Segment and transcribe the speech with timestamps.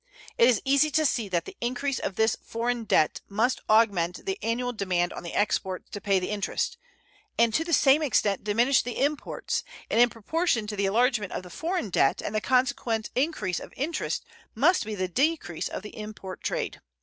[0.35, 4.39] It is easy to see that the increase of this foreign debt must augment the
[4.41, 6.79] annual demand on the exports to pay the interest,
[7.37, 11.43] and to the same extent diminish the imports, and in proportion to the enlargement of
[11.43, 14.25] the foreign debt and the consequent increase of interest
[14.55, 16.81] must be the decrease of the import trade.